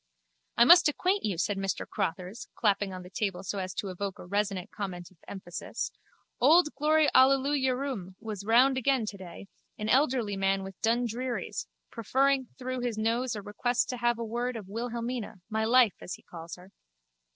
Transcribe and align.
I 0.57 0.65
must 0.65 0.87
acquaint 0.87 1.23
you, 1.25 1.37
said 1.37 1.57
Mr 1.59 1.85
Crotthers, 1.85 2.47
clapping 2.55 2.91
on 2.91 3.03
the 3.03 3.09
table 3.11 3.43
so 3.43 3.59
as 3.59 3.71
to 3.75 3.89
evoke 3.91 4.17
a 4.17 4.25
resonant 4.25 4.71
comment 4.71 5.11
of 5.11 5.17
emphasis, 5.27 5.91
old 6.39 6.73
Glory 6.73 7.07
Allelujurum 7.13 8.15
was 8.19 8.43
round 8.43 8.79
again 8.79 9.05
today, 9.05 9.47
an 9.77 9.89
elderly 9.89 10.35
man 10.35 10.63
with 10.63 10.81
dundrearies, 10.81 11.67
preferring 11.91 12.47
through 12.57 12.79
his 12.79 12.97
nose 12.97 13.35
a 13.35 13.43
request 13.43 13.89
to 13.89 13.97
have 13.97 14.17
word 14.17 14.55
of 14.55 14.67
Wilhelmina, 14.67 15.39
my 15.51 15.65
life, 15.65 15.93
as 16.01 16.15
he 16.15 16.23
calls 16.23 16.55
her. 16.55 16.71